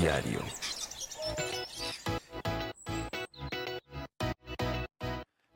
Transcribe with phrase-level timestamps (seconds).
[0.00, 0.40] Diario.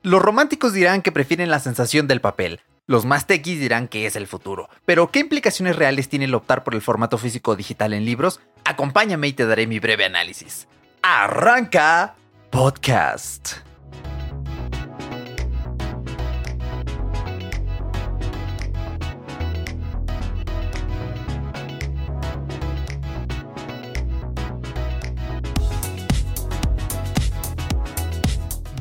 [0.03, 2.61] Los románticos dirán que prefieren la sensación del papel.
[2.85, 4.69] Los más tequis dirán que es el futuro.
[4.85, 8.39] Pero, ¿qué implicaciones reales tiene el optar por el formato físico digital en libros?
[8.65, 10.67] Acompáñame y te daré mi breve análisis.
[11.01, 12.13] ¡Arranca!
[12.51, 13.64] Podcast.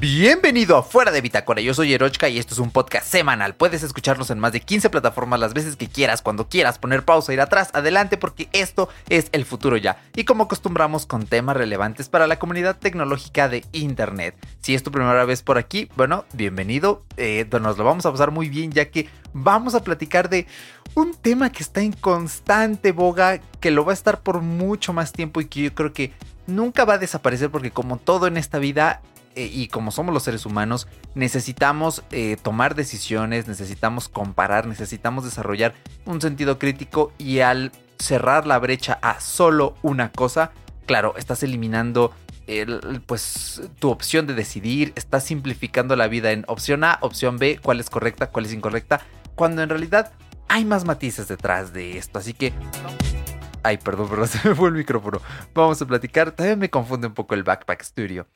[0.06, 3.54] Bienvenido a Fuera de Bitácora, yo soy Erochka y esto es un podcast semanal.
[3.54, 7.32] Puedes escucharnos en más de 15 plataformas las veces que quieras, cuando quieras, poner pausa,
[7.32, 9.96] ir atrás, adelante, porque esto es el futuro ya.
[10.14, 14.36] Y como acostumbramos con temas relevantes para la comunidad tecnológica de Internet.
[14.60, 17.02] Si es tu primera vez por aquí, bueno, bienvenido.
[17.16, 20.46] Eh, nos lo vamos a pasar muy bien ya que vamos a platicar de
[20.94, 25.12] un tema que está en constante boga, que lo va a estar por mucho más
[25.12, 26.12] tiempo y que yo creo que
[26.46, 29.00] nunca va a desaparecer porque como todo en esta vida
[29.36, 35.74] eh, y como somos los seres humanos, necesitamos eh, tomar decisiones, necesitamos comparar, necesitamos desarrollar
[36.04, 40.52] un sentido crítico y al cerrar la brecha a solo una cosa,
[40.86, 42.12] claro, estás eliminando
[43.06, 47.80] pues tu opción de decidir, estás simplificando la vida en opción A, opción B, cuál
[47.80, 49.00] es correcta, cuál es incorrecta,
[49.34, 50.12] cuando en realidad
[50.48, 52.52] hay más matices detrás de esto, así que...
[53.62, 55.20] Ay, perdón, perdón, se me fue el micrófono.
[55.54, 56.32] Vamos a platicar.
[56.32, 58.28] También me confunde un poco el Backpack Studio.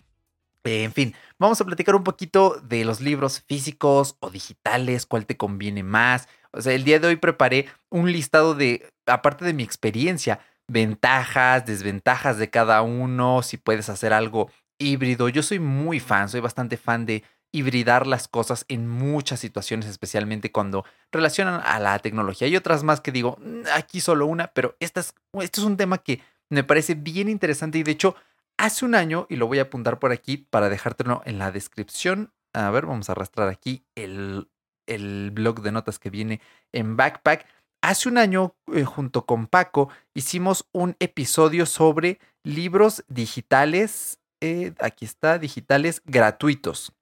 [0.69, 5.25] Eh, en fin, vamos a platicar un poquito de los libros físicos o digitales, cuál
[5.25, 6.29] te conviene más.
[6.53, 11.65] O sea, el día de hoy preparé un listado de, aparte de mi experiencia, ventajas,
[11.65, 15.31] desventajas de cada uno, si puedes hacer algo híbrido.
[15.31, 20.53] Yo soy muy fan, soy bastante fan de hibridar las cosas en muchas situaciones, especialmente
[20.53, 22.47] cuando relacionan a la tecnología.
[22.47, 25.79] Hay otras más que digo, mm, aquí solo una, pero esta es, este es un
[25.79, 28.17] tema que me parece bien interesante y de hecho
[28.59, 32.33] hace un año, y lo voy a apuntar por aquí para dejártelo en la descripción.
[32.53, 34.51] A ver, vamos a arrastrar aquí el,
[34.87, 36.41] el blog de notas que viene
[36.73, 37.47] en Backpack.
[37.81, 44.19] Hace un año, eh, junto con Paco, hicimos un episodio sobre libros digitales.
[44.41, 46.93] Eh, aquí está, digitales gratuitos.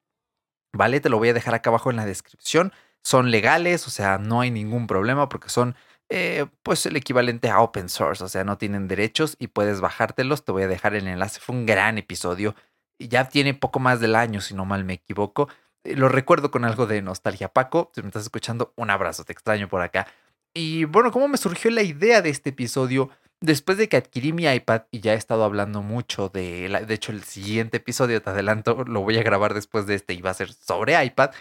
[0.75, 1.01] ¿Vale?
[1.01, 2.73] Te lo voy a dejar acá abajo en la descripción.
[3.03, 5.75] Son legales, o sea, no hay ningún problema porque son
[6.09, 10.45] eh, pues el equivalente a open source, o sea, no tienen derechos y puedes bajártelos.
[10.45, 11.41] Te voy a dejar el enlace.
[11.41, 12.55] Fue un gran episodio.
[12.99, 15.49] Ya tiene poco más del año, si no mal me equivoco.
[15.85, 17.49] Eh, lo recuerdo con algo de nostalgia.
[17.49, 20.07] Paco, si me estás escuchando, un abrazo, te extraño por acá.
[20.55, 23.11] Y bueno, ¿cómo me surgió la idea de este episodio?
[23.41, 27.13] Después de que adquirí mi iPad y ya he estado hablando mucho de, de hecho
[27.13, 30.35] el siguiente episodio, te adelanto, lo voy a grabar después de este y va a
[30.35, 31.33] ser sobre iPad,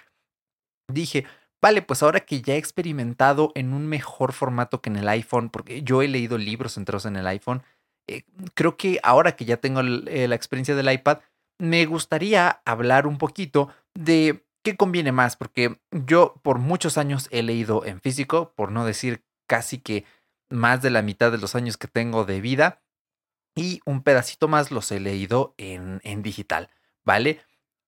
[0.91, 1.25] dije,
[1.61, 5.49] Vale, pues ahora que ya he experimentado en un mejor formato que en el iPhone,
[5.49, 7.63] porque yo he leído libros enteros en el iPhone,
[8.07, 8.23] eh,
[8.53, 11.19] creo que ahora que ya tengo eh, la experiencia del iPad,
[11.57, 17.41] me gustaría hablar un poquito de qué conviene más, porque yo por muchos años he
[17.43, 20.05] leído en físico, por no decir casi que
[20.49, 22.81] más de la mitad de los años que tengo de vida,
[23.55, 26.69] y un pedacito más los he leído en, en digital,
[27.05, 27.39] ¿vale?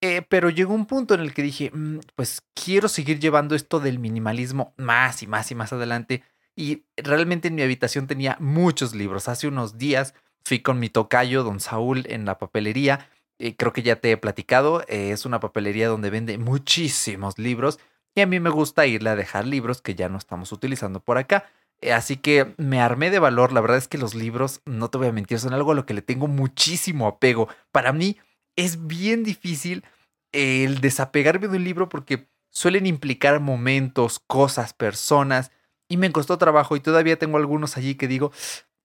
[0.01, 3.79] Eh, pero llegó un punto en el que dije, mm, pues quiero seguir llevando esto
[3.79, 6.23] del minimalismo más y más y más adelante.
[6.55, 9.27] Y realmente en mi habitación tenía muchos libros.
[9.27, 10.13] Hace unos días
[10.43, 13.09] fui con mi tocayo, don Saúl, en la papelería.
[13.39, 14.83] Eh, creo que ya te he platicado.
[14.87, 17.79] Eh, es una papelería donde vende muchísimos libros.
[18.15, 21.17] Y a mí me gusta irle a dejar libros que ya no estamos utilizando por
[21.17, 21.45] acá.
[21.91, 23.51] Así que me armé de valor.
[23.51, 25.85] La verdad es que los libros, no te voy a mentir, son algo a lo
[25.85, 27.47] que le tengo muchísimo apego.
[27.71, 28.17] Para mí,
[28.57, 29.85] es bien difícil
[30.33, 35.51] el desapegarme de un libro porque suelen implicar momentos, cosas, personas,
[35.89, 38.33] y me costó trabajo y todavía tengo algunos allí que digo,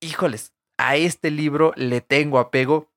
[0.00, 2.92] híjoles, a este libro le tengo apego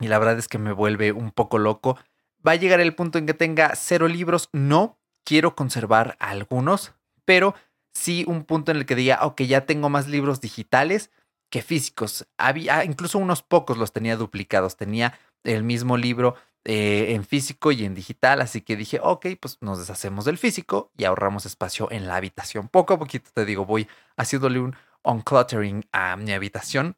[0.00, 1.98] y la verdad es que me vuelve un poco loco.
[2.46, 6.94] Va a llegar el punto en que tenga cero libros, no, quiero conservar algunos,
[7.24, 7.54] pero
[7.92, 11.10] sí un punto en el que diga, ok, ya tengo más libros digitales
[11.50, 12.26] que físicos.
[12.38, 16.34] Había, incluso unos pocos los tenía duplicados, tenía el mismo libro
[16.66, 20.90] eh, en físico y en digital, así que dije, ok, pues nos deshacemos del físico
[20.96, 22.68] y ahorramos espacio en la habitación.
[22.68, 23.86] Poco a poquito te digo, voy
[24.16, 26.96] haciéndole un uncluttering a mi habitación.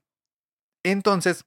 [0.84, 1.46] Entonces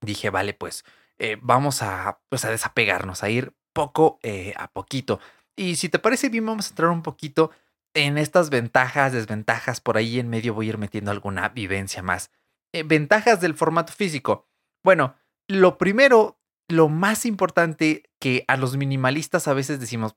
[0.00, 0.82] dije, vale, pues
[1.18, 5.20] eh, vamos a, pues, a desapegarnos, a ir poco eh, a poquito.
[5.56, 7.50] Y si te parece bien, vamos a entrar un poquito
[7.92, 12.30] en estas ventajas, desventajas, por ahí en medio voy a ir metiendo alguna vivencia más.
[12.72, 14.48] ventajas del formato físico.
[14.82, 15.16] Bueno,
[15.50, 16.38] lo primero,
[16.68, 20.14] lo más importante que a los minimalistas a veces decimos,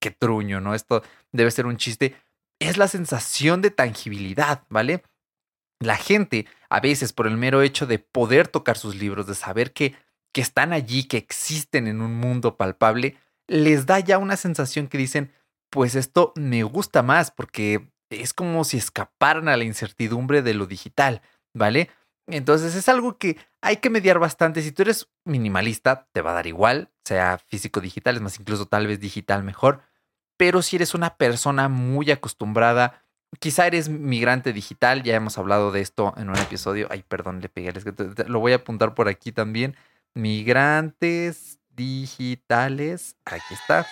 [0.00, 0.74] qué truño, ¿no?
[0.74, 2.16] Esto debe ser un chiste,
[2.60, 5.04] es la sensación de tangibilidad, ¿vale?
[5.80, 9.72] La gente, a veces por el mero hecho de poder tocar sus libros, de saber
[9.72, 9.94] que,
[10.32, 13.16] que están allí, que existen en un mundo palpable,
[13.46, 15.32] les da ya una sensación que dicen,
[15.70, 20.66] pues esto me gusta más porque es como si escaparan a la incertidumbre de lo
[20.66, 21.22] digital,
[21.54, 21.90] ¿vale?
[22.26, 24.62] Entonces es algo que hay que mediar bastante.
[24.62, 28.66] Si tú eres minimalista, te va a dar igual, sea físico digital, es más, incluso
[28.66, 29.82] tal vez digital mejor.
[30.36, 33.02] Pero si eres una persona muy acostumbrada,
[33.38, 36.88] quizá eres migrante digital, ya hemos hablado de esto en un episodio.
[36.90, 37.72] Ay, perdón, le pegué,
[38.26, 39.76] lo voy a apuntar por aquí también.
[40.14, 43.86] Migrantes digitales, aquí está.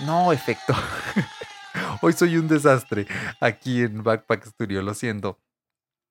[0.00, 0.74] No, efecto.
[2.02, 3.06] Hoy soy un desastre
[3.40, 5.38] aquí en Backpack Studio, lo siento.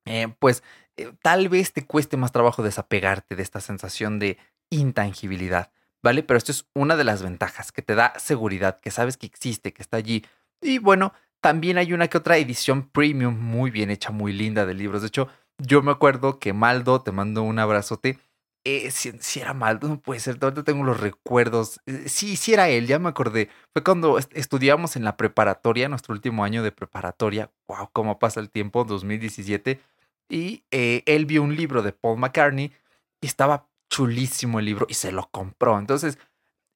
[0.06, 0.62] Eh, pues
[0.96, 4.38] eh, tal vez te cueste más trabajo desapegarte de esta sensación de
[4.70, 5.70] intangibilidad,
[6.02, 6.22] ¿vale?
[6.22, 9.72] Pero esto es una de las ventajas, que te da seguridad, que sabes que existe,
[9.72, 10.24] que está allí.
[10.62, 14.74] Y bueno, también hay una que otra edición premium muy bien hecha, muy linda de
[14.74, 15.02] libros.
[15.02, 18.18] De hecho, yo me acuerdo que Maldo, te mando un abrazote,
[18.64, 21.80] eh, si, era Maldo, no puede ser, ahorita tengo los recuerdos.
[21.86, 23.48] Eh, sí, sí era él, ya me acordé.
[23.72, 27.52] Fue cuando estudiamos en la preparatoria, nuestro último año de preparatoria.
[27.68, 29.80] Wow, cómo pasa el tiempo, 2017
[30.28, 32.72] y eh, él vio un libro de Paul McCartney
[33.20, 35.78] y estaba chulísimo el libro y se lo compró.
[35.78, 36.18] Entonces,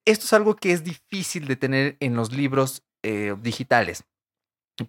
[0.05, 4.03] esto es algo que es difícil de tener en los libros eh, digitales,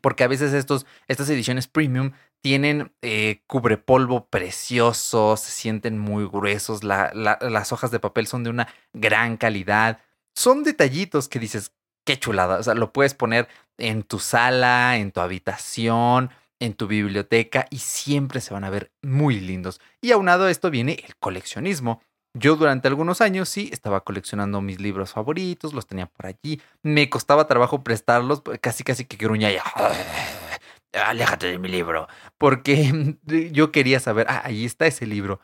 [0.00, 6.82] porque a veces estos, estas ediciones premium tienen eh, cubrepolvo precioso, se sienten muy gruesos,
[6.82, 10.00] las hojas de papel son de una gran calidad.
[10.34, 11.72] Son detallitos que dices,
[12.04, 13.48] qué chulada, o sea, lo puedes poner
[13.78, 16.30] en tu sala, en tu habitación,
[16.62, 19.80] en tu biblioteca y siempre se van a ver muy lindos.
[20.00, 22.00] Y aunado a esto viene el coleccionismo.
[22.34, 26.62] Yo durante algunos años sí estaba coleccionando mis libros favoritos, los tenía por allí.
[26.82, 29.64] Me costaba trabajo prestarlos, pues, casi casi que gruña ya.
[30.92, 32.06] Aléjate de mi libro,
[32.38, 33.16] porque
[33.52, 35.40] yo quería saber, ah, ahí está ese libro.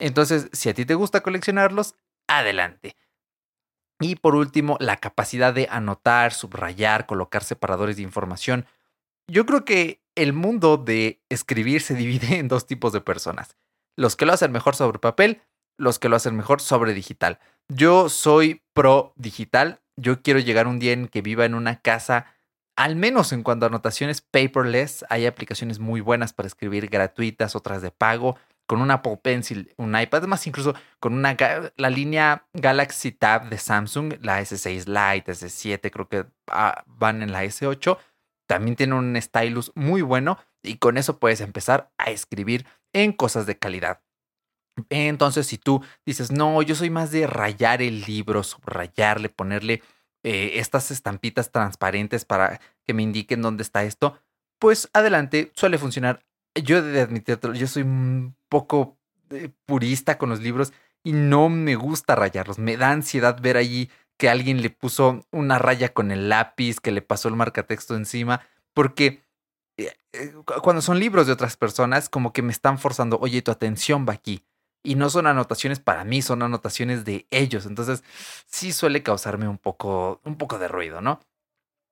[0.00, 1.94] Entonces, si a ti te gusta coleccionarlos,
[2.26, 2.96] adelante.
[4.00, 8.66] Y por último, la capacidad de anotar, subrayar, colocar separadores de información.
[9.28, 13.56] Yo creo que el mundo de escribir se divide en dos tipos de personas.
[13.96, 15.42] Los que lo hacen mejor sobre papel,
[15.78, 17.38] los que lo hacen mejor sobre digital.
[17.68, 19.80] Yo soy pro digital.
[19.96, 22.34] Yo quiero llegar un día en que viva en una casa,
[22.76, 25.04] al menos en cuanto a anotaciones paperless.
[25.08, 28.36] Hay aplicaciones muy buenas para escribir gratuitas, otras de pago.
[28.66, 31.36] Con un Apple Pencil, un iPad, además incluso con una
[31.76, 37.30] la línea Galaxy Tab de Samsung, la S6 Lite, S7, creo que ah, van en
[37.30, 37.96] la S8
[38.46, 43.46] también tiene un stylus muy bueno y con eso puedes empezar a escribir en cosas
[43.46, 44.02] de calidad.
[44.90, 49.82] Entonces, si tú dices, no, yo soy más de rayar el libro, subrayarle, ponerle
[50.22, 54.18] eh, estas estampitas transparentes para que me indiquen dónde está esto,
[54.58, 56.24] pues adelante, suele funcionar.
[56.54, 58.98] Yo de admitirlo, yo soy un poco
[59.30, 60.72] eh, purista con los libros
[61.02, 62.58] y no me gusta rayarlos.
[62.58, 66.92] Me da ansiedad ver allí que alguien le puso una raya con el lápiz, que
[66.92, 68.40] le pasó el marcatexto encima,
[68.74, 69.22] porque
[69.76, 73.50] eh, eh, cuando son libros de otras personas, como que me están forzando, oye, tu
[73.50, 74.44] atención va aquí.
[74.82, 77.66] Y no son anotaciones para mí, son anotaciones de ellos.
[77.66, 78.04] Entonces,
[78.46, 81.20] sí suele causarme un poco, un poco de ruido, ¿no?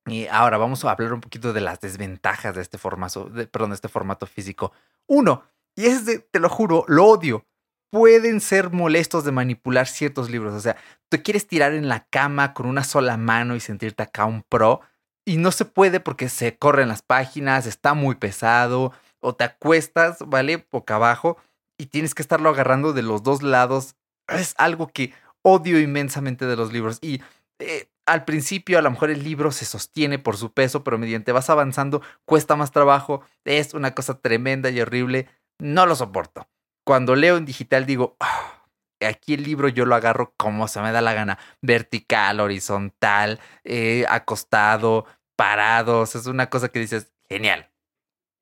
[0.06, 3.76] Y ahora vamos a hablar un poquito de las desventajas de este formato, perdón, de
[3.76, 4.72] este formato físico.
[5.06, 7.46] Uno, y es de, te lo juro, lo odio
[7.94, 10.52] pueden ser molestos de manipular ciertos libros.
[10.52, 10.76] O sea,
[11.08, 14.80] tú quieres tirar en la cama con una sola mano y sentirte acá un pro.
[15.24, 18.92] Y no se puede porque se corren las páginas, está muy pesado.
[19.20, 20.66] O te acuestas, ¿vale?
[20.72, 21.36] Boca abajo.
[21.78, 23.94] Y tienes que estarlo agarrando de los dos lados.
[24.26, 26.98] Es algo que odio inmensamente de los libros.
[27.00, 27.22] Y
[27.60, 31.30] eh, al principio a lo mejor el libro se sostiene por su peso, pero mediante
[31.30, 33.22] vas avanzando cuesta más trabajo.
[33.44, 35.28] Es una cosa tremenda y horrible.
[35.60, 36.48] No lo soporto
[36.84, 38.64] cuando leo en digital digo, ah,
[39.06, 44.04] aquí el libro yo lo agarro como se me da la gana, vertical, horizontal, eh,
[44.08, 47.70] acostado, parados, es una cosa que dices, genial.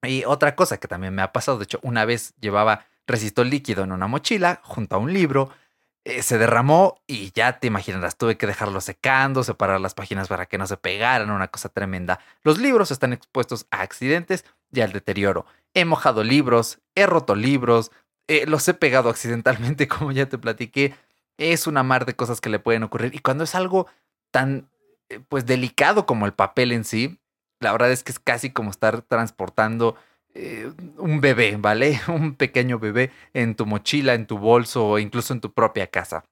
[0.02, 3.84] Y otra cosa que también me ha pasado, de hecho, una vez llevaba resistol líquido
[3.84, 5.50] en una mochila junto a un libro,
[6.04, 10.46] eh, se derramó y ya te imaginarás, tuve que dejarlo secando, separar las páginas para
[10.46, 12.18] que no se pegaran, una cosa tremenda.
[12.42, 15.46] Los libros están expuestos a accidentes y al deterioro.
[15.74, 17.92] He mojado libros, he roto libros,
[18.28, 20.94] eh, los he pegado accidentalmente, como ya te platiqué.
[21.38, 23.14] Es una mar de cosas que le pueden ocurrir.
[23.14, 23.86] Y cuando es algo
[24.30, 24.68] tan,
[25.08, 27.18] eh, pues, delicado como el papel en sí,
[27.60, 29.96] la verdad es que es casi como estar transportando
[30.34, 32.00] eh, un bebé, ¿vale?
[32.08, 36.24] Un pequeño bebé en tu mochila, en tu bolso o incluso en tu propia casa.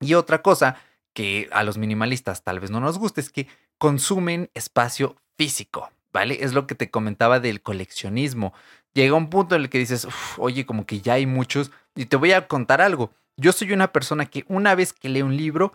[0.00, 0.76] Y otra cosa
[1.14, 3.46] que a los minimalistas tal vez no nos guste es que
[3.78, 6.38] consumen espacio físico, ¿vale?
[6.42, 8.52] Es lo que te comentaba del coleccionismo.
[8.94, 10.06] Llega un punto en el que dices,
[10.38, 11.70] oye, como que ya hay muchos.
[11.94, 13.12] Y te voy a contar algo.
[13.36, 15.72] Yo soy una persona que una vez que lee un libro,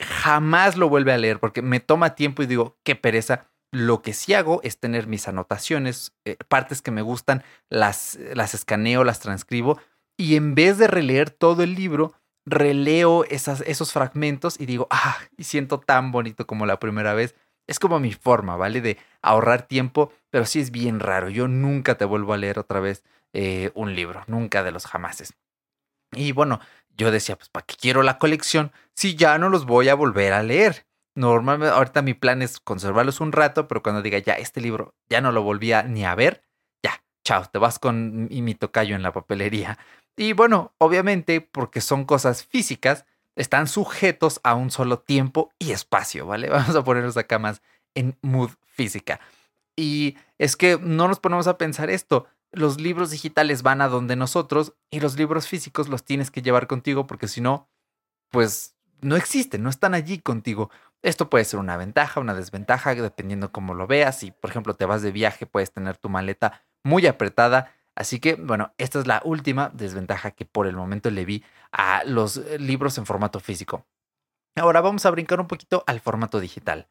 [0.00, 3.46] jamás lo vuelve a leer porque me toma tiempo y digo, qué pereza.
[3.70, 8.54] Lo que sí hago es tener mis anotaciones, eh, partes que me gustan, las, las
[8.54, 9.78] escaneo, las transcribo
[10.18, 12.12] y en vez de releer todo el libro,
[12.44, 17.34] releo esos fragmentos y digo, ah, y siento tan bonito como la primera vez.
[17.68, 18.80] Es como mi forma, ¿vale?
[18.80, 21.28] De ahorrar tiempo, pero sí es bien raro.
[21.28, 25.34] Yo nunca te vuelvo a leer otra vez eh, un libro, nunca de los jamases.
[26.12, 26.60] Y bueno,
[26.96, 30.32] yo decía, pues, ¿para qué quiero la colección si ya no los voy a volver
[30.32, 30.86] a leer?
[31.14, 35.20] Normalmente, ahorita mi plan es conservarlos un rato, pero cuando diga, ya, este libro ya
[35.20, 36.42] no lo volvía ni a ver,
[36.82, 39.78] ya, chao, te vas con mi tocayo en la papelería.
[40.16, 43.04] Y bueno, obviamente, porque son cosas físicas,
[43.38, 46.48] están sujetos a un solo tiempo y espacio, ¿vale?
[46.50, 47.62] Vamos a ponernos acá más
[47.94, 49.20] en mood física.
[49.76, 52.26] Y es que no nos ponemos a pensar esto.
[52.50, 56.66] Los libros digitales van a donde nosotros y los libros físicos los tienes que llevar
[56.66, 57.68] contigo porque si no,
[58.30, 60.70] pues no existen, no están allí contigo.
[61.02, 64.18] Esto puede ser una ventaja, una desventaja, dependiendo cómo lo veas.
[64.18, 68.36] Si, por ejemplo, te vas de viaje, puedes tener tu maleta muy apretada Así que,
[68.36, 71.42] bueno, esta es la última desventaja que por el momento le vi
[71.72, 73.86] a los eh, libros en formato físico.
[74.56, 76.88] Ahora vamos a brincar un poquito al formato digital.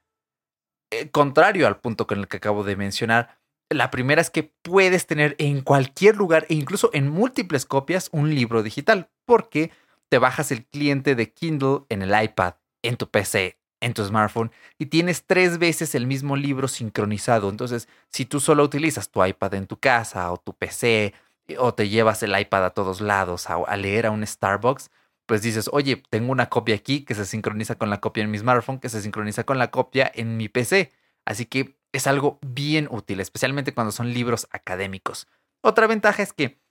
[0.92, 3.38] Eh, contrario al punto con el que acabo de mencionar,
[3.70, 8.34] la primera es que puedes tener en cualquier lugar e incluso en múltiples copias un
[8.34, 9.72] libro digital, porque
[10.10, 14.52] te bajas el cliente de Kindle en el iPad, en tu PC, en tu smartphone
[14.78, 17.50] y tienes tres veces el mismo libro sincronizado.
[17.50, 21.14] Entonces, si tú solo utilizas tu iPad en tu casa o tu PC
[21.58, 24.92] o te llevas el iPad a todos lados a, leer a un Starbucks,
[25.26, 28.38] pues dices, oye, tengo una copia aquí que se sincroniza con la copia en mi
[28.38, 30.92] smartphone, que se sincroniza con la copia en mi PC.
[31.26, 35.28] Así que es algo bien útil, especialmente cuando son libros académicos.
[35.62, 36.62] Otra ventaja es que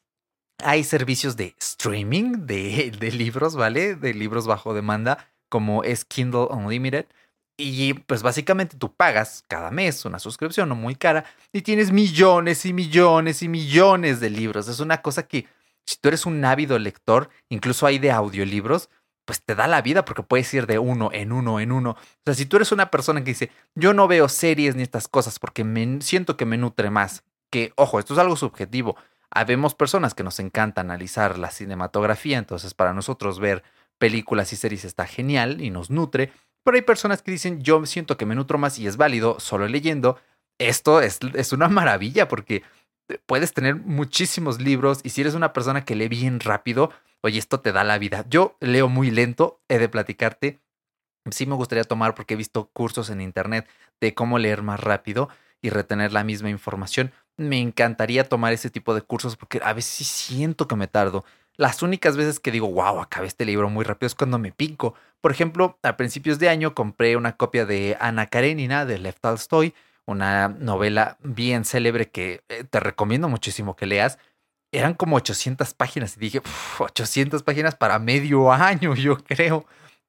[0.62, 3.94] hay servicios de streaming de, de libros, ¿vale?
[3.94, 7.06] De libros bajo demanda como es Kindle Unlimited.
[7.58, 12.66] Y pues básicamente tú pagas cada mes una suscripción no muy cara y tienes millones
[12.66, 14.68] y millones y millones de libros.
[14.68, 15.46] Es una cosa que
[15.86, 18.90] si tú eres un ávido lector, incluso hay de audiolibros,
[19.24, 21.90] pues te da la vida porque puedes ir de uno en uno en uno.
[21.90, 25.08] O sea, si tú eres una persona que dice, yo no veo series ni estas
[25.08, 28.96] cosas porque me siento que me nutre más, que, ojo, esto es algo subjetivo.
[29.30, 33.64] Habemos personas que nos encanta analizar la cinematografía, entonces para nosotros ver
[33.98, 36.32] películas y series está genial y nos nutre,
[36.66, 39.68] pero hay personas que dicen yo siento que me nutro más y es válido solo
[39.68, 40.18] leyendo.
[40.58, 42.64] Esto es, es una maravilla porque
[43.24, 46.90] puedes tener muchísimos libros y si eres una persona que lee bien rápido,
[47.22, 48.24] oye, esto te da la vida.
[48.28, 50.58] Yo leo muy lento, he de platicarte.
[51.30, 53.68] Sí me gustaría tomar porque he visto cursos en internet
[54.00, 55.28] de cómo leer más rápido
[55.62, 57.12] y retener la misma información.
[57.36, 61.24] Me encantaría tomar ese tipo de cursos porque a veces siento que me tardo.
[61.56, 64.94] Las únicas veces que digo, wow, acabé este libro muy rápido es cuando me pico.
[65.20, 69.74] Por ejemplo, a principios de año compré una copia de Ana Karenina de Lev Tolstoy,
[70.04, 74.18] una novela bien célebre que eh, te recomiendo muchísimo que leas.
[74.70, 76.42] Eran como 800 páginas y dije,
[76.78, 79.66] 800 páginas para medio año, yo creo.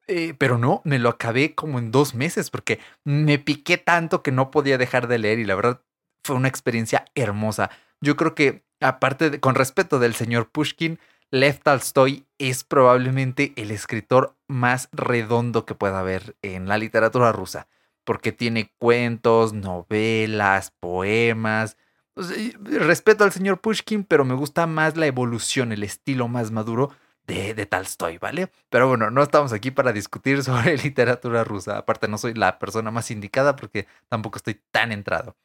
[0.08, 4.32] Eh, pero no, me lo acabé como en dos meses porque me piqué tanto que
[4.32, 5.82] no podía dejar de leer y la verdad
[6.24, 7.70] fue una experiencia hermosa.
[8.00, 11.00] Yo creo que, aparte, de, con respeto del señor Pushkin,
[11.32, 17.68] Lev Tolstoy es probablemente el escritor más redondo que pueda haber en la literatura rusa,
[18.06, 21.76] porque tiene cuentos, novelas, poemas.
[22.16, 26.92] respeto al señor Pushkin, pero me gusta más la evolución, el estilo más maduro
[27.26, 28.50] de, de Tolstoy, ¿vale?
[28.70, 31.78] Pero bueno, no estamos aquí para discutir sobre literatura rusa.
[31.78, 35.36] Aparte, no soy la persona más indicada porque tampoco estoy tan entrado.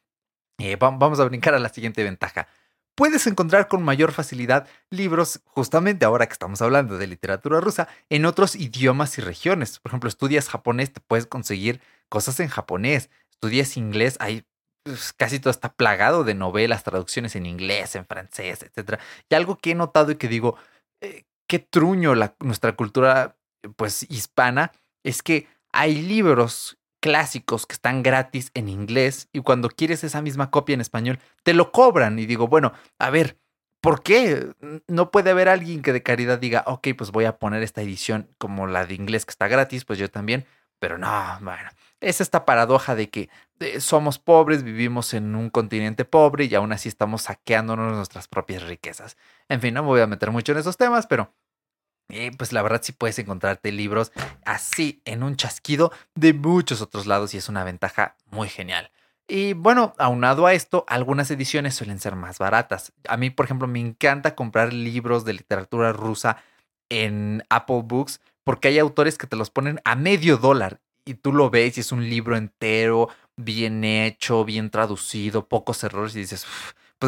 [0.59, 2.47] Eh, vamos a brincar a la siguiente ventaja
[2.95, 8.27] puedes encontrar con mayor facilidad libros, justamente ahora que estamos hablando de literatura rusa, en
[8.27, 9.79] otros idiomas y regiones.
[9.79, 13.11] Por ejemplo, estudias japonés, te puedes conseguir cosas en japonés.
[13.31, 14.45] Estudias inglés, hay
[14.85, 19.01] pues, casi todo está plagado de novelas, traducciones en inglés, en francés, etc.
[19.29, 20.57] Y algo que he notado y que digo,
[21.01, 23.37] eh, qué truño nuestra cultura
[23.77, 24.73] pues hispana,
[25.05, 30.51] es que hay libros clásicos que están gratis en inglés y cuando quieres esa misma
[30.51, 32.19] copia en español, te lo cobran.
[32.21, 33.37] Y digo, bueno, a ver,
[33.81, 34.55] ¿por qué?
[34.87, 38.31] No puede haber alguien que de caridad diga, ok, pues voy a poner esta edición
[38.39, 40.47] como la de inglés que está gratis, pues yo también.
[40.79, 43.29] Pero no, bueno, es esta paradoja de que
[43.61, 48.63] eh, somos pobres, vivimos en un continente pobre y aún así estamos saqueándonos nuestras propias
[48.63, 49.17] riquezas.
[49.49, 51.35] En fin, no me voy a meter mucho en esos temas, pero
[52.09, 54.13] eh, pues la verdad sí puedes encontrarte libros
[54.45, 58.91] así en un chasquido de muchos otros lados y es una ventaja muy genial.
[59.29, 62.93] Y bueno, aunado a esto, algunas ediciones suelen ser más baratas.
[63.09, 66.39] A mí, por ejemplo, me encanta comprar libros de literatura rusa
[66.91, 71.33] en Apple Books porque hay autores que te los ponen a medio dólar y tú
[71.33, 76.47] lo ves y es un libro entero, bien hecho, bien traducido, pocos errores y dices,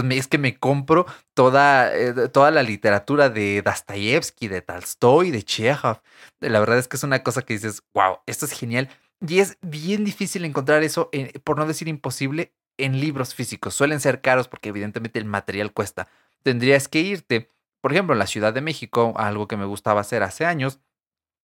[0.02, 5.44] pues es que me compro toda, eh, toda la literatura de Dostoyevsky, de Tolstoy, de
[5.44, 6.00] Chekhov.
[6.40, 8.88] La verdad es que es una cosa que dices, wow, esto es genial.
[9.24, 11.10] Y es bien difícil encontrar eso,
[11.44, 13.74] por no decir imposible, en libros físicos.
[13.74, 16.08] Suelen ser caros porque evidentemente el material cuesta.
[16.42, 17.48] Tendrías que irte,
[17.80, 20.80] por ejemplo, en la Ciudad de México, algo que me gustaba hacer hace años,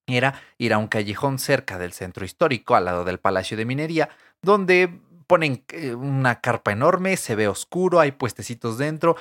[0.08, 4.08] era ir a un callejón cerca del centro histórico, al lado del Palacio de Minería,
[4.42, 4.98] donde
[5.30, 9.14] ponen eh, una carpa enorme, se ve oscuro, hay puestecitos dentro.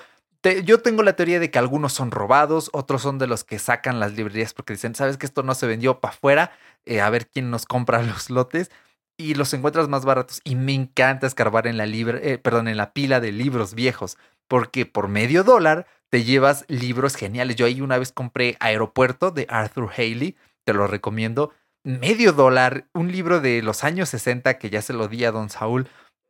[0.64, 4.00] yo tengo la teoría de que algunos son robados, otros son de los que sacan
[4.00, 6.52] las librerías porque dicen, sabes que esto no se vendió para afuera,
[6.86, 8.72] eh, a ver quién nos compra los lotes
[9.18, 10.42] y los encuentras más baratos.
[10.44, 14.18] Y me encanta escarbar en la libre, eh, perdón, en la pila de libros viejos,
[14.48, 17.56] porque por medio dólar te llevas libros geniales.
[17.56, 21.52] Yo ahí una vez compré Aeropuerto de Arthur Haley, te lo recomiendo
[21.84, 25.50] medio dólar, un libro de los años 60 que ya se lo di a don
[25.50, 25.88] Saúl.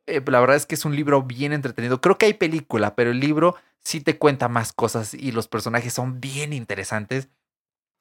[0.08, 2.02] Eh, la verdad es que es un libro bien entretenido.
[2.02, 5.94] Creo que hay película, pero el libro sí te cuenta más cosas y los personajes
[5.94, 7.30] son bien interesantes.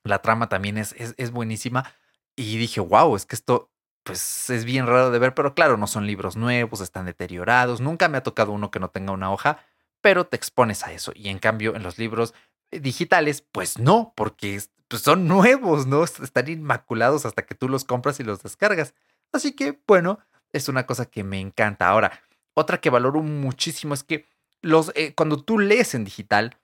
[0.04, 1.92] La trama también es, es, buenísima.
[2.36, 3.70] Y dije, wow, es que esto
[4.04, 7.80] pues es bien raro de ver, pero claro, no son libros nuevos, están deteriorados.
[7.80, 9.58] Nunca me ha tocado uno que no tenga una hoja,
[10.00, 11.12] pero te expones a eso.
[11.14, 12.32] Y en cambio, en los libros
[12.70, 16.02] eh, digitales, pues no, porque pues son nuevos, ¿no?
[16.04, 18.94] Están inmaculados hasta que tú los compras y los descargas.
[19.32, 20.18] Así que, bueno,
[20.52, 21.88] es una cosa que me encanta.
[21.88, 22.22] Ahora,
[22.54, 24.26] otra que valoro muchísimo es que
[24.62, 26.56] los, eh, cuando tú lees en digital,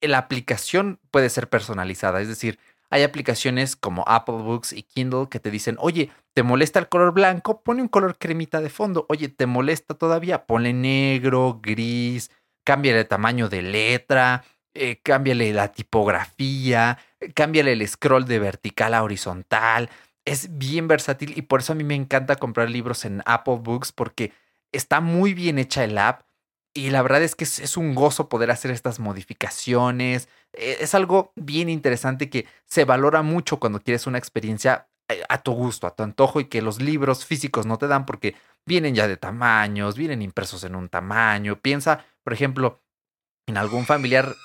[0.00, 2.20] la aplicación puede ser personalizada.
[2.20, 2.58] Es decir,
[2.90, 7.12] hay aplicaciones como Apple Books y Kindle que te dicen, oye, ¿te molesta el color
[7.12, 7.62] blanco?
[7.62, 9.06] Pone un color cremita de fondo.
[9.08, 10.46] Oye, ¿te molesta todavía?
[10.46, 12.30] Ponle negro, gris,
[12.64, 14.44] cambia el tamaño de letra,
[14.78, 19.90] eh, cámbiale la tipografía, eh, cámbiale el scroll de vertical a horizontal.
[20.24, 23.92] Es bien versátil y por eso a mí me encanta comprar libros en Apple Books
[23.92, 24.32] porque
[24.72, 26.22] está muy bien hecha el app
[26.74, 30.28] y la verdad es que es, un gozo poder hacer estas modificaciones.
[30.52, 34.88] Eh, es algo bien interesante que se valora mucho cuando quieres una experiencia
[35.28, 38.34] a tu gusto, a tu antojo y que los libros físicos no te dan porque
[38.66, 41.56] vienen ya de tamaños, vienen impresos en un tamaño.
[41.60, 42.82] Piensa, por ejemplo,
[43.46, 44.36] en algún familiar,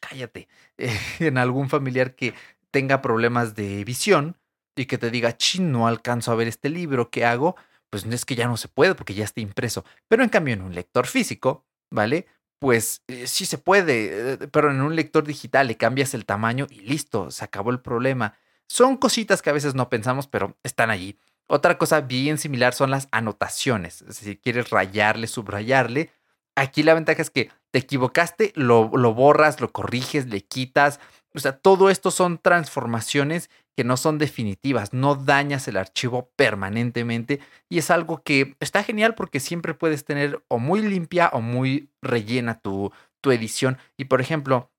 [0.00, 0.48] cállate,
[1.18, 2.34] en algún familiar que
[2.70, 4.36] tenga problemas de visión
[4.76, 7.56] y que te diga, chin, no alcanzo a ver este libro, ¿qué hago?
[7.90, 9.84] Pues es que ya no se puede porque ya está impreso.
[10.08, 12.26] Pero en cambio en un lector físico, ¿vale?
[12.58, 16.66] Pues eh, sí se puede, eh, pero en un lector digital le cambias el tamaño
[16.70, 18.36] y listo, se acabó el problema.
[18.66, 21.18] Son cositas que a veces no pensamos, pero están allí.
[21.46, 24.04] Otra cosa bien similar son las anotaciones.
[24.10, 26.10] Si quieres rayarle, subrayarle,
[26.54, 31.00] aquí la ventaja es que te equivocaste, lo, borras, lo corriges, le quitas.
[31.34, 37.40] O sea, todo esto son transformaciones que no son definitivas, no dañas el archivo permanentemente
[37.68, 41.90] y es algo que está genial porque siempre puedes tener o muy limpia o muy
[42.00, 43.78] rellena tu, tu edición.
[43.96, 44.70] Y por ejemplo,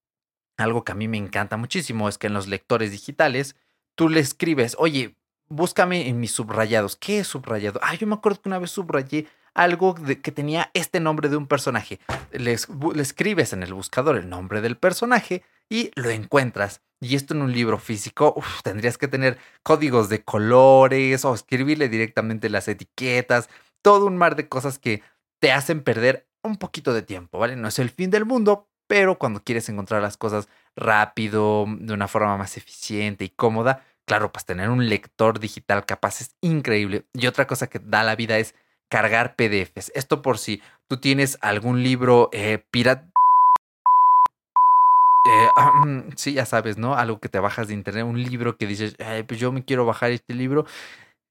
[0.57, 3.57] algo que a mí me encanta muchísimo es que en los lectores digitales
[3.95, 5.17] tú le escribes, oye,
[5.49, 6.95] búscame en mis subrayados.
[6.95, 7.79] ¿Qué es subrayado?
[7.83, 11.47] Ah, yo me acuerdo que una vez subrayé algo que tenía este nombre de un
[11.47, 11.99] personaje.
[12.31, 12.55] Le,
[12.99, 16.81] escribes en el buscador el nombre del personaje y lo encuentras.
[16.99, 22.49] Y esto en un libro físico, tendrías que tener códigos de colores o escribirle directamente
[22.49, 23.49] las etiquetas,
[23.81, 25.01] todo un mar de cosas que
[25.39, 27.55] te hacen perder un poquito de tiempo, ¿vale?
[27.55, 32.07] No es el fin del mundo, pero cuando quieres encontrar las cosas rápido, de una
[32.07, 37.05] forma más eficiente y cómoda, claro, pues tener un lector digital capaz es increíble.
[37.13, 38.55] Y otra cosa que da la vida es
[38.89, 39.91] cargar PDFs.
[39.95, 43.11] Esto por si tú tienes algún libro eh, pirata.
[45.27, 46.95] Eh, sí, ya sabes, ¿no?
[46.95, 48.95] Algo que te bajas de internet, un libro que dices,
[49.27, 50.65] pues yo me quiero bajar este libro.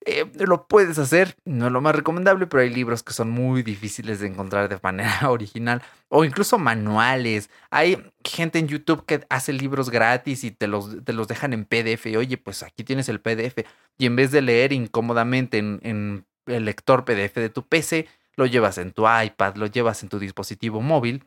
[0.06, 3.62] Eh, lo puedes hacer, no es lo más recomendable, pero hay libros que son muy
[3.62, 7.48] difíciles de encontrar de manera original o incluso manuales.
[7.70, 11.64] Hay gente en YouTube que hace libros gratis y te los, te los dejan en
[11.64, 12.06] PDF.
[12.18, 13.64] oye, pues aquí tienes el PDF.
[13.96, 18.46] Y en vez de leer incómodamente en, en el lector PDF de tu PC, lo
[18.46, 21.24] llevas en tu iPad, lo llevas en tu dispositivo móvil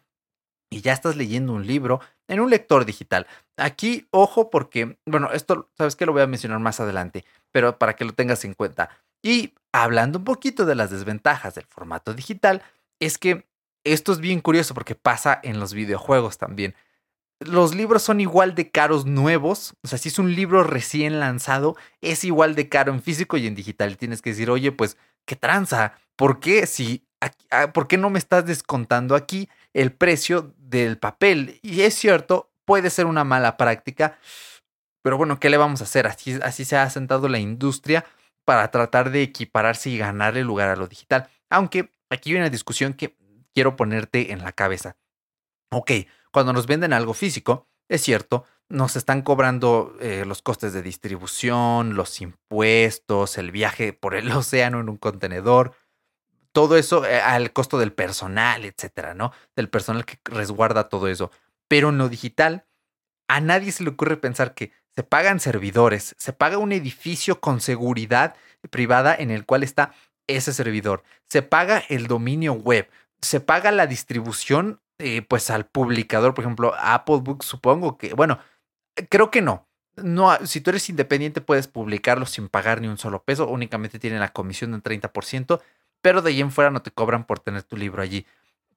[0.69, 3.27] y ya estás leyendo un libro en un lector digital.
[3.55, 7.95] Aquí, ojo, porque, bueno, esto, sabes que lo voy a mencionar más adelante, pero para
[7.95, 8.89] que lo tengas en cuenta.
[9.23, 12.61] Y hablando un poquito de las desventajas del formato digital,
[12.99, 13.47] es que
[13.83, 16.75] esto es bien curioso porque pasa en los videojuegos también.
[17.39, 21.75] Los libros son igual de caros nuevos, o sea, si es un libro recién lanzado,
[22.01, 23.97] es igual de caro en físico y en digital.
[23.97, 25.93] Tienes que decir, oye, pues, ¿qué tranza?
[26.15, 26.65] ¿Por qué?
[26.65, 27.05] Si
[27.51, 31.59] ah, ¿por qué no me estás descontando aquí el precio del papel?
[31.61, 34.17] Y es cierto, puede ser una mala práctica,
[35.03, 36.07] pero bueno, ¿qué le vamos a hacer?
[36.07, 38.03] Así, así se ha sentado la industria
[38.45, 41.29] para tratar de equipararse y ganarle lugar a lo digital.
[41.49, 43.15] Aunque aquí hay una discusión que
[43.53, 44.97] quiero ponerte en la cabeza.
[45.71, 45.91] Ok,
[46.37, 51.95] cuando nos venden algo físico, es cierto, nos están cobrando eh, los costes de distribución,
[51.95, 55.73] los impuestos, el viaje por el océano en un contenedor,
[56.51, 59.31] todo eso eh, al costo del personal, etcétera, ¿no?
[59.55, 61.31] Del personal que resguarda todo eso.
[61.67, 62.67] Pero en lo digital,
[63.27, 67.61] a nadie se le ocurre pensar que se pagan servidores, se paga un edificio con
[67.61, 68.35] seguridad
[68.69, 69.95] privada en el cual está
[70.27, 72.87] ese servidor, se paga el dominio web,
[73.23, 78.39] se paga la distribución eh, pues al publicador, por ejemplo, Apple Books, supongo que, bueno,
[79.09, 79.67] creo que no.
[79.95, 84.19] No, si tú eres independiente puedes publicarlo sin pagar ni un solo peso, únicamente tienen
[84.19, 85.59] la comisión del 30%,
[86.01, 88.25] pero de ahí en fuera no te cobran por tener tu libro allí.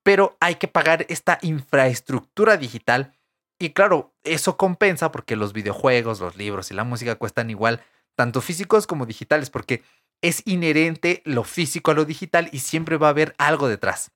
[0.02, 3.12] Pero hay que pagar esta infraestructura digital
[3.59, 7.83] y claro, eso compensa porque los videojuegos, los libros y la música cuestan igual,
[8.16, 9.83] tanto físicos como digitales, porque
[10.22, 14.12] es inherente lo físico a lo digital y siempre va a haber algo detrás.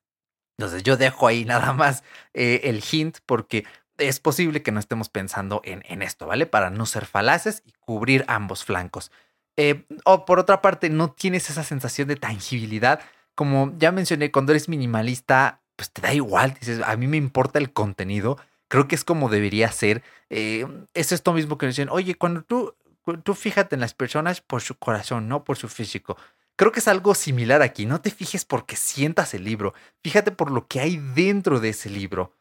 [0.57, 3.65] Entonces yo dejo ahí nada más eh, el hint porque
[3.97, 6.45] es posible que no estemos pensando en, esto, ¿vale?
[6.45, 9.11] Para no ser falaces y cubrir ambos flancos.
[9.57, 12.99] Eh, o por otra parte, no tienes esa sensación de tangibilidad.
[13.35, 17.59] Como ya mencioné, cuando eres minimalista, pues te da igual, dices, a mí me importa
[17.59, 18.37] el contenido.
[18.67, 20.03] Creo que es como debería ser.
[20.29, 22.75] Eh, es esto mismo que dicen, oye, cuando tú,
[23.23, 26.17] tú fíjate en las personas por su corazón, no por su físico.
[26.55, 27.85] Creo que es algo similar aquí.
[27.85, 29.73] No te fijes porque sientas el libro.
[30.03, 32.33] Fíjate por lo que hay dentro de ese libro.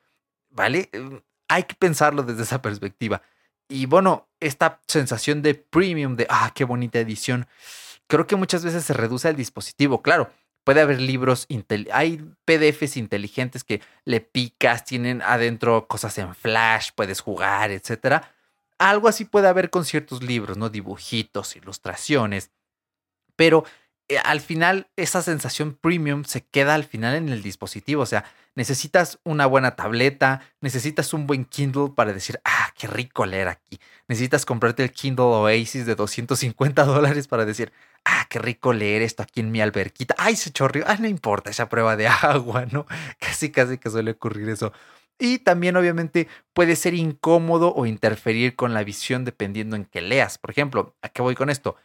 [0.51, 0.89] ¿Vale?
[0.93, 3.23] Em, hay que pensarlo desde esa perspectiva.
[3.69, 7.47] Y bueno, esta sensación de premium, de, ah, qué bonita edición,
[8.07, 10.03] creo que muchas veces se reduce al dispositivo.
[10.03, 10.31] Claro,
[10.65, 11.47] puede haber libros,
[11.93, 18.25] hay PDFs inteligentes que le picas, tienen adentro cosas en flash, puedes jugar, etc.
[18.79, 20.69] Algo así puede haber con ciertos libros, ¿no?
[20.69, 22.51] Dibujitos, ilustraciones.
[23.37, 23.65] Pero
[24.25, 28.03] al final esa sensación premium se queda al final en el dispositivo.
[28.03, 33.27] O sea, necesitas una buena tableta, necesitas un buen Kindle para decir, ah, qué rico
[33.27, 33.79] leer aquí.
[34.09, 37.73] Necesitas comprarte el Kindle Oasis de 250 dólares para decir,
[38.05, 40.15] ah, qué rico leer esto aquí en mi alberquita.
[40.19, 40.85] Ay, se chorrió.
[40.87, 42.87] Ah, no importa esa prueba de agua, ¿no?
[43.19, 44.73] Casi, casi que suele ocurrir eso.
[45.19, 50.39] Y también obviamente puede ser incómodo o interferir con la visión dependiendo en qué leas.
[50.39, 51.77] Por ejemplo, ¿a qué voy con esto?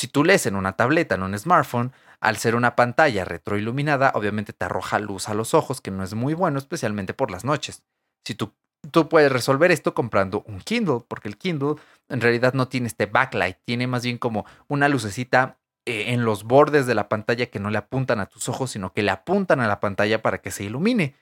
[0.00, 4.54] Si tú lees en una tableta, en un smartphone, al ser una pantalla retroiluminada, obviamente
[4.54, 7.82] te arroja luz a los ojos, que no es muy bueno, especialmente por las noches.
[8.24, 8.54] Si tú,
[8.90, 11.74] tú puedes resolver esto comprando un Kindle, porque el Kindle
[12.08, 16.44] en realidad no tiene este backlight, tiene más bien como una lucecita eh, en los
[16.44, 19.60] bordes de la pantalla que no le apuntan a tus ojos, sino que le apuntan
[19.60, 21.14] a la pantalla para que se ilumine.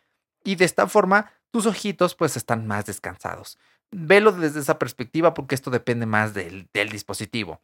[0.45, 3.59] Y de esta forma, tus ojitos pues están más descansados.
[3.91, 7.61] Velo desde esa perspectiva porque esto depende más del, del dispositivo.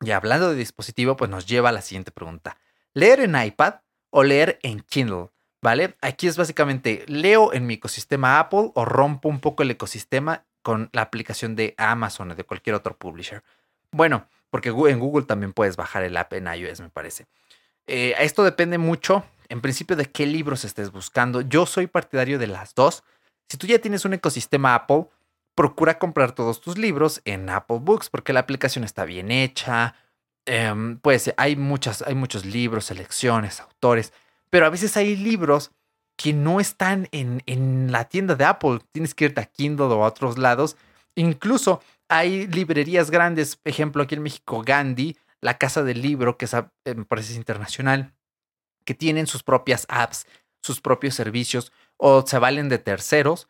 [0.00, 2.58] Y hablando de dispositivo, pues nos lleva a la siguiente pregunta.
[2.94, 3.76] ¿Leer en iPad
[4.10, 5.30] o leer en Kindle?
[5.60, 5.96] ¿Vale?
[6.00, 10.88] Aquí es básicamente, leo en mi ecosistema Apple o rompo un poco el ecosistema con
[10.92, 13.42] la aplicación de Amazon o de cualquier otro publisher.
[13.90, 17.26] Bueno, porque en Google también puedes bajar el app en iOS, me parece.
[17.86, 21.40] Eh, esto depende mucho, en principio, de qué libros estés buscando.
[21.40, 23.02] Yo soy partidario de las dos.
[23.48, 25.06] Si tú ya tienes un ecosistema Apple,
[25.58, 29.96] procura comprar todos tus libros en Apple Books porque la aplicación está bien hecha.
[30.46, 34.12] Em, pues hay, muchas, hay muchos libros, selecciones, autores,
[34.50, 35.72] pero a veces hay libros
[36.16, 38.78] que no están en, en la tienda de Apple.
[38.92, 40.76] Tienes que irte a Kindle o a otros lados.
[41.16, 46.54] Incluso hay librerías grandes, ejemplo aquí en México, Gandhi, la casa del libro, que es,
[46.54, 46.62] eh,
[46.94, 48.14] me parece internacional,
[48.84, 50.24] que tienen sus propias apps,
[50.62, 53.48] sus propios servicios o se valen de terceros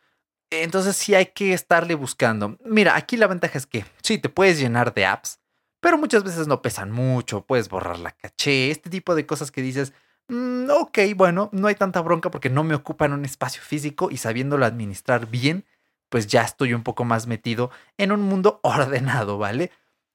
[0.51, 2.59] entonces sí hay que estarle buscando.
[2.65, 5.41] Mira, aquí la ventaja es que sí, te puedes llenar de apps,
[5.81, 9.63] pero muchas veces no pesan mucho, puedes borrar la caché, este tipo de cosas que
[9.63, 9.93] dices,
[10.29, 14.17] mm, ok, bueno, no hay tanta bronca porque no me ocupan un espacio físico y
[14.17, 15.65] sabiéndolo administrar bien,
[16.09, 19.71] pues ya estoy un poco más metido en un mundo ordenado, ¿vale?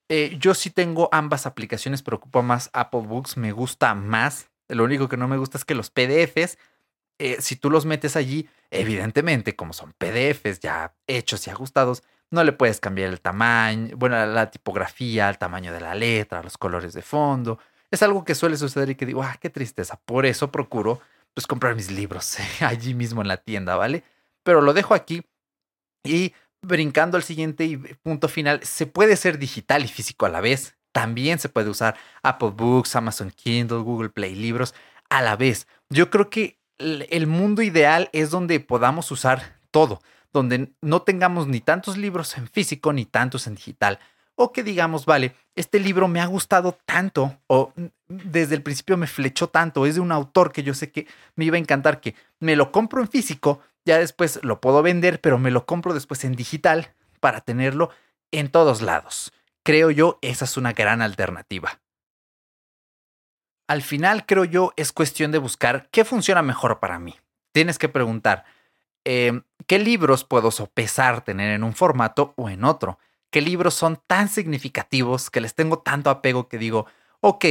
[0.10, 4.50] Eh, yo sí tengo ambas aplicaciones, pero ocupo más Apple Books, me gusta más.
[4.67, 6.58] Lo único que no me gusta es que los PDFs
[7.19, 12.43] eh, si tú los metes allí, evidentemente, como son PDFs ya hechos y ajustados, no
[12.43, 16.93] le puedes cambiar el tamaño, bueno, la tipografía, el tamaño de la letra, los colores
[16.93, 17.60] de fondo.
[17.91, 19.99] Es algo que suele suceder y que digo, ah, qué tristeza.
[20.06, 20.99] Por eso procuro,
[21.36, 24.04] pues, comprar mis libros allí mismo en la tienda, ¿vale?
[24.43, 25.23] Pero lo dejo aquí
[26.04, 30.76] y brincando al siguiente punto final, se puede ser digital y físico a la vez.
[30.91, 34.73] También se puede usar Apple Books, Amazon Kindle, Google Play Libros.
[35.10, 35.67] a la vez.
[35.89, 41.62] Yo creo que el mundo ideal es donde podamos usar todo, donde no tengamos ni
[41.62, 44.00] tantos libros en físico ni tantos en digital.
[44.36, 47.72] O que digamos, vale, este libro me ha gustado tanto o
[48.08, 51.46] desde el principio me flechó tanto, es de un autor que yo sé que me
[51.46, 55.38] iba a encantar, que me lo compro en físico, ya después lo puedo vender, pero
[55.38, 57.92] me lo compro después en digital para tenerlo
[58.32, 59.32] en todos lados.
[59.64, 61.80] Creo yo, esa es una gran alternativa.
[63.74, 67.16] Al final, creo yo, es cuestión de buscar qué funciona mejor para mí.
[67.54, 68.46] Tienes que preguntar,
[69.04, 73.00] em, ¿qué libros puedo sopesar tener en un formato o en otro?
[73.32, 76.86] ¿Qué libros son tan significativos que les tengo tanto apego que digo,
[77.20, 77.46] ok,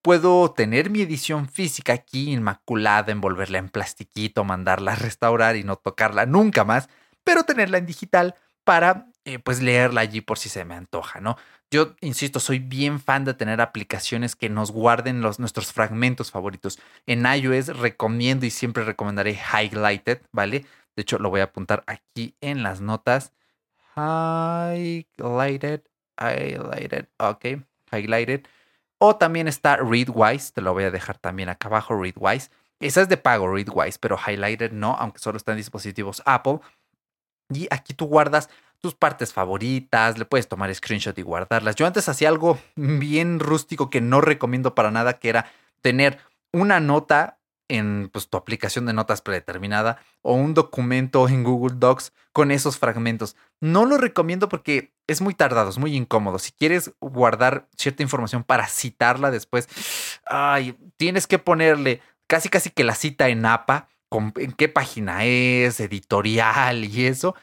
[0.00, 5.74] puedo tener mi edición física aquí inmaculada, envolverla en plastiquito, mandarla a restaurar y no
[5.74, 6.88] tocarla nunca más,
[7.24, 11.36] pero tenerla en digital para eh, pues leerla allí por si se me antoja, ¿no?
[11.74, 16.78] Yo, insisto, soy bien fan de tener aplicaciones que nos guarden los, nuestros fragmentos favoritos.
[17.04, 20.66] En iOS recomiendo y siempre recomendaré Highlighted, ¿vale?
[20.94, 23.32] De hecho, lo voy a apuntar aquí en las notas.
[23.96, 25.80] Highlighted,
[26.16, 27.44] highlighted, ok,
[27.90, 28.46] highlighted.
[28.98, 32.52] O también está Readwise, te lo voy a dejar también acá abajo, Readwise.
[32.78, 36.60] Esa es de pago, Readwise, pero Highlighted no, aunque solo está en dispositivos Apple.
[37.50, 38.48] Y aquí tú guardas
[38.84, 41.74] tus partes favoritas, le puedes tomar screenshot y guardarlas.
[41.74, 46.18] Yo antes hacía algo bien rústico que no recomiendo para nada, que era tener
[46.52, 52.12] una nota en pues, tu aplicación de notas predeterminada o un documento en Google Docs
[52.34, 53.36] con esos fragmentos.
[53.58, 56.38] No lo recomiendo porque es muy tardado, es muy incómodo.
[56.38, 59.66] Si quieres guardar cierta información para citarla después,
[60.26, 63.88] ay, tienes que ponerle casi casi que la cita en APA,
[64.36, 67.34] en qué página es, editorial y eso.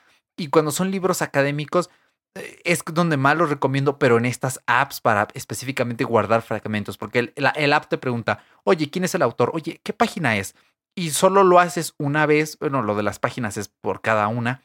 [0.41, 1.91] Y cuando son libros académicos,
[2.36, 7.32] eh, es donde más los recomiendo, pero en estas apps para específicamente guardar fragmentos, porque
[7.36, 9.51] el, app te pregunta, oye, ¿quién es el autor?
[9.54, 10.56] Oye, ¿qué página es?
[10.95, 14.63] Y solo lo haces una vez, bueno, lo de las páginas es por cada una,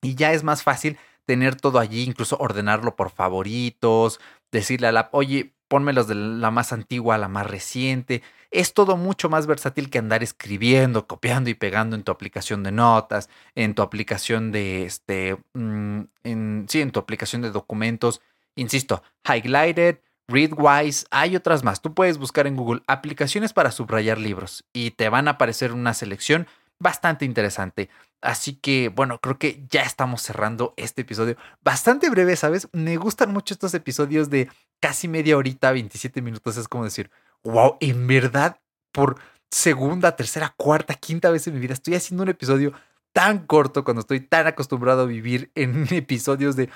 [0.00, 0.96] y ya es más fácil
[1.26, 4.20] tener todo allí, incluso ordenarlo por favoritos,
[4.52, 8.22] decirle a la app, oye, los de la más antigua a la más reciente.
[8.50, 12.72] Es todo mucho más versátil que andar escribiendo, copiando y pegando en tu aplicación de
[12.72, 18.20] notas, en tu aplicación de este, mm, en, sí, en tu aplicación de documentos.
[18.56, 21.80] Insisto, Highlighted, Readwise, hay otras más.
[21.80, 25.94] Tú puedes buscar en Google aplicaciones para subrayar libros y te van a aparecer una
[25.94, 26.48] selección
[26.80, 27.88] bastante interesante.
[28.20, 31.36] Así que bueno, creo que ya estamos cerrando este episodio.
[31.62, 32.68] Bastante breve, ¿sabes?
[32.72, 34.48] Me gustan mucho estos episodios de
[34.80, 36.56] casi media horita, 27 minutos.
[36.56, 37.10] Es como decir,
[37.44, 38.60] wow, en verdad,
[38.92, 39.16] por
[39.50, 42.72] segunda, tercera, cuarta, quinta vez en mi vida estoy haciendo un episodio
[43.12, 46.70] tan corto cuando estoy tan acostumbrado a vivir en episodios de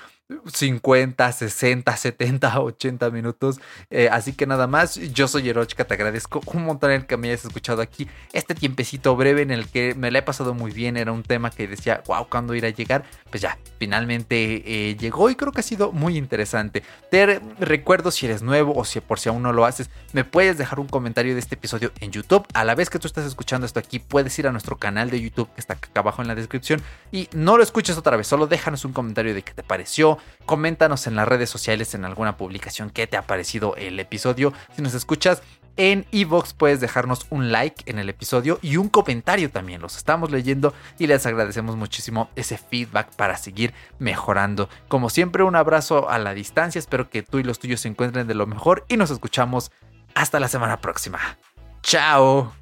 [0.46, 3.60] 50, 60, 70, 80 minutos.
[3.90, 7.28] Eh, así que nada más, yo soy Erochka, te agradezco un montón el que me
[7.28, 8.08] hayas escuchado aquí.
[8.32, 11.50] Este tiempecito breve en el que me la he pasado muy bien, era un tema
[11.50, 13.04] que decía, wow, ¿cuándo irá a llegar?
[13.30, 16.82] Pues ya, finalmente eh, llegó y creo que ha sido muy interesante.
[17.10, 20.56] Te recuerdo si eres nuevo o si por si aún no lo haces, me puedes
[20.56, 22.46] dejar un comentario de este episodio en YouTube.
[22.54, 25.20] A la vez que tú estás escuchando esto aquí, puedes ir a nuestro canal de
[25.20, 26.80] YouTube que está acá abajo en la descripción
[27.12, 30.13] y no lo escuches otra vez, solo déjanos un comentario de qué te pareció
[30.46, 34.52] Coméntanos en las redes sociales en alguna publicación qué te ha parecido el episodio.
[34.76, 35.42] Si nos escuchas
[35.76, 39.80] en Evox puedes dejarnos un like en el episodio y un comentario también.
[39.80, 44.68] Los estamos leyendo y les agradecemos muchísimo ese feedback para seguir mejorando.
[44.88, 46.78] Como siempre, un abrazo a la distancia.
[46.78, 49.72] Espero que tú y los tuyos se encuentren de lo mejor y nos escuchamos
[50.14, 51.18] hasta la semana próxima.
[51.82, 52.52] Chao.